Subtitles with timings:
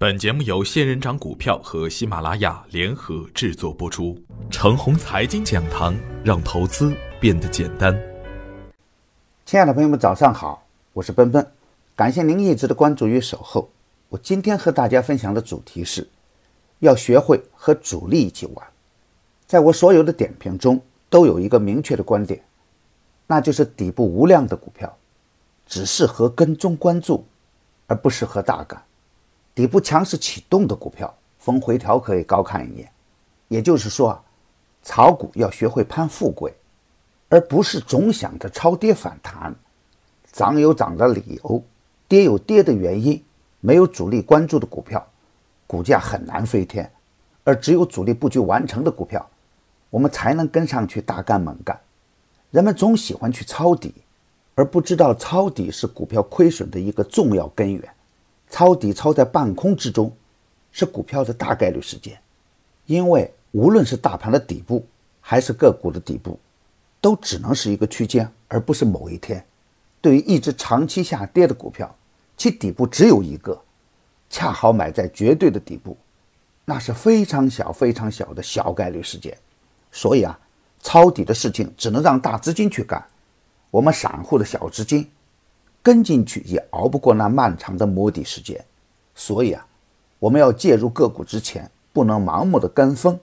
[0.00, 4.16] 本节目由仙人掌股票和喜马拉雅联合制作播出。
[4.48, 8.00] 程红财经讲堂，让投资变得简单。
[9.44, 11.44] 亲爱的朋友们，早上好，我是奔奔，
[11.96, 13.68] 感谢您一直的关注与守候。
[14.08, 16.06] 我今天和大家分享的主题是，
[16.78, 18.64] 要学会和主力一起玩。
[19.48, 20.80] 在我所有的点评中，
[21.10, 22.40] 都有一个明确的观点，
[23.26, 24.96] 那就是底部无量的股票，
[25.66, 27.26] 只适合跟踪关注，
[27.88, 28.80] 而不适合大干。
[29.58, 32.88] 底部强势启动的股票，逢回调可以高看一眼。
[33.48, 34.22] 也就是说啊，
[34.84, 36.54] 炒股要学会攀富贵，
[37.28, 39.52] 而不是总想着超跌反弹。
[40.30, 41.64] 涨有涨的理由，
[42.06, 43.20] 跌有跌的原因。
[43.58, 45.04] 没有主力关注的股票，
[45.66, 46.86] 股价很难飞天；
[47.42, 49.28] 而只有主力布局完成的股票，
[49.90, 51.76] 我们才能跟上去大干猛干。
[52.52, 53.92] 人们总喜欢去抄底，
[54.54, 57.82] 而不知道抄底是股票亏损的一个重要根源。
[58.50, 60.12] 抄底抄在半空之中，
[60.72, 62.18] 是股票的大概率事件，
[62.86, 64.86] 因为无论是大盘的底部，
[65.20, 66.38] 还是个股的底部，
[67.00, 69.44] 都只能是一个区间，而不是某一天。
[70.00, 71.94] 对于一只长期下跌的股票，
[72.36, 73.60] 其底部只有一个，
[74.30, 75.96] 恰好买在绝对的底部，
[76.64, 79.36] 那是非常小、非常小的小概率事件。
[79.90, 80.38] 所以啊，
[80.82, 83.04] 抄底的事情只能让大资金去干，
[83.70, 85.10] 我们散户的小资金。
[85.82, 88.62] 跟进去也熬不过那漫长的摸底时间，
[89.14, 89.66] 所以啊，
[90.18, 93.18] 我们要介入个股之前，不能盲目的跟风，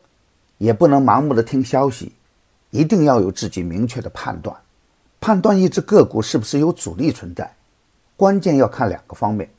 [0.58, 2.12] 也不能盲目的听消息，
[2.72, 4.56] 一定要有自己明确的判断。
[5.20, 7.54] 判断一只个股是不是有主力存在，
[8.16, 9.50] 关键要看两个方面：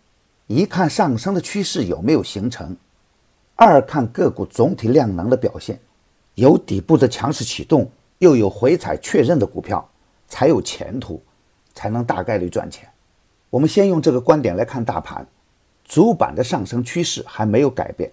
[0.47, 2.77] 一看上升的趋势有没有形成，
[3.55, 5.81] 二看个股总体量能的表现。
[6.35, 9.89] 有底部的强势启动，又有回踩确认的股票，
[10.29, 11.21] 才有前途，
[11.77, 12.89] 才能大概率赚钱。
[13.51, 15.25] 我们先用这个观点来看大盘，
[15.85, 18.11] 主板的上升趋势还没有改变，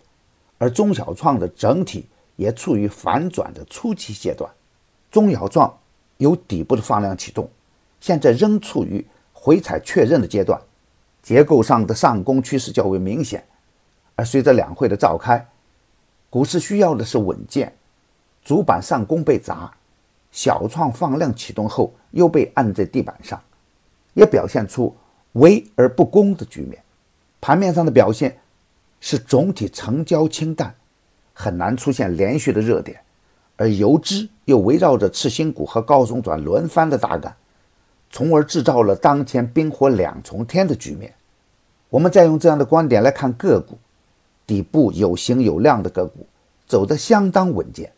[0.60, 2.06] 而中小创的整体
[2.36, 4.48] 也处于反转的初期阶段。
[5.10, 5.76] 中小创
[6.18, 7.50] 由底部的放量启动，
[8.00, 10.62] 现在仍处于回踩确认的阶段，
[11.24, 13.44] 结构上的上攻趋势较为明显。
[14.16, 15.48] 而随着两会的召开，
[16.30, 17.74] 股市需要的是稳健。
[18.44, 19.74] 主板上攻被砸，
[20.32, 23.42] 小创放量启动后又被按在地板上，
[24.14, 24.96] 也表现出。
[25.34, 26.80] 围而不攻的局面，
[27.42, 28.38] 盘面上的表现
[29.00, 30.76] 是总体成交清淡，
[31.34, 33.00] 很难出现连续的热点，
[33.56, 37.36] 而游资又围绕着次新股和高中转轮番的大干，
[38.12, 41.12] 从而制造了当前冰火两重天的局面。
[41.90, 43.76] 我们再用这样的观点来看个股，
[44.46, 46.28] 底部有形有量的个股
[46.68, 47.92] 走得相当稳健，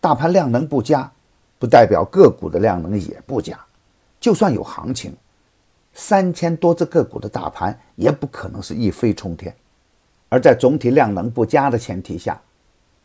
[0.00, 1.12] 大盘量能不佳，
[1.58, 3.60] 不代表个股的量能也不佳，
[4.18, 5.14] 就算有行情。
[6.00, 9.54] 三千多只个股的大盘也不可能是一飞冲天，
[10.30, 12.40] 而在总体量能不佳的前提下，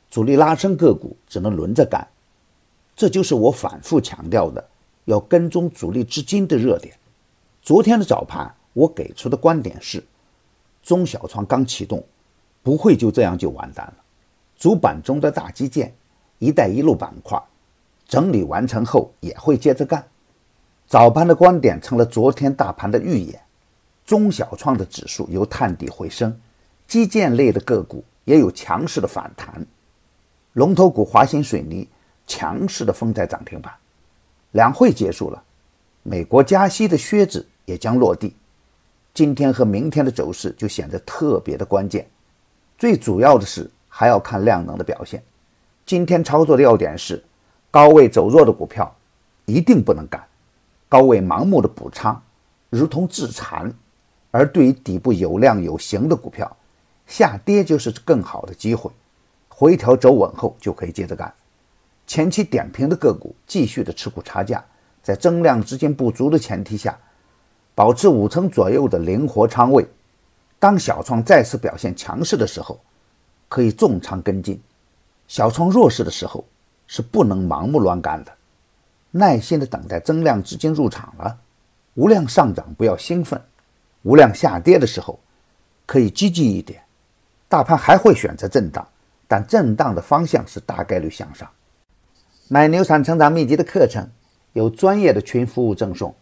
[0.09, 2.07] 主力拉升个股只能轮着干。
[2.95, 4.63] 这就是我反复强调的，
[5.03, 6.95] 要跟踪主力资金的热点。
[7.61, 10.01] 昨天的早盘，我给出的观点是：
[10.81, 12.01] 中小创刚启动，
[12.63, 13.95] 不会就这样就完蛋了。
[14.56, 15.94] 主板中的大基建、
[16.39, 17.38] 一带一路板块
[18.07, 20.01] 整理完成后，也会接着干。
[20.88, 23.41] 早盘的观点成了昨天大盘的预演，
[24.06, 26.40] 中小创的指数由探底回升，
[26.88, 29.66] 基建类的个股也有强势的反弹，
[30.53, 31.88] 龙头股华新水泥
[32.28, 33.74] 强势的封在涨停板。
[34.51, 35.44] 两会结束了，
[36.03, 38.35] 美国加息的靴子也将落地，
[39.12, 42.07] 今天和明天的走势就显得特别的关键。
[42.78, 45.24] 最主要的是还要看量能的表现。
[45.84, 47.24] 今天操作的要点是，
[47.72, 48.95] 高位走弱的股票
[49.45, 50.24] 一定不能干。
[50.88, 52.22] 高位盲目的补仓，
[52.69, 53.69] 如同自残；
[54.31, 56.56] 而对于底部有量有形的股票，
[57.07, 58.91] 下跌就是更好的机会。
[59.47, 61.34] 回调走稳后就可以接着干。
[62.06, 64.63] 前期点评的个股继续的持股差价，
[65.01, 66.97] 在增量资金不足的前提下，
[67.74, 69.88] 保持五成左右的灵活仓位。
[70.59, 72.79] 当小创再次表现强势的时候，
[73.48, 74.57] 可以重仓跟进；
[75.27, 76.44] 小创弱势的时候，
[76.86, 78.35] 是不能盲目乱干的。
[79.17, 81.38] 耐心的等待增量资金入场了，
[81.94, 83.41] 无量上涨不要兴奋，
[84.01, 85.17] 无量下跌的时候
[85.85, 86.81] 可以积极一点。
[87.47, 88.85] 大盘还会选择震荡，
[89.25, 91.50] 但震荡的方向是大概率向上。
[92.50, 94.06] 买牛产成长秘籍的课程
[94.51, 96.13] 有专业的群服务赠送，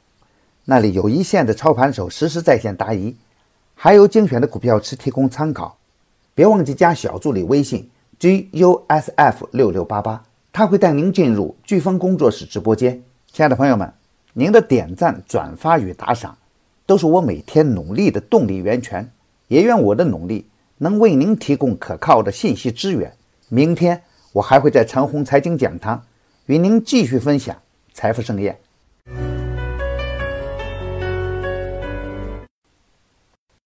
[0.66, 3.18] 那里有一线的操盘手实时在线答疑，
[3.74, 5.76] 还有精选的股票池提供参考。
[6.36, 10.24] 别忘记加小助理微信 gusf 六六八八。
[10.56, 13.02] 他会带您进入飓风工作室直播间，
[13.32, 13.92] 亲爱的朋友们，
[14.34, 16.38] 您的点赞、转发与打赏，
[16.86, 19.12] 都是我每天努力的动力源泉。
[19.48, 20.46] 也愿我的努力
[20.78, 23.12] 能为您提供可靠的信息资源。
[23.50, 26.06] 明天我还会在长虹财经讲堂
[26.46, 27.60] 与您继续分享
[27.92, 28.56] 财富盛宴。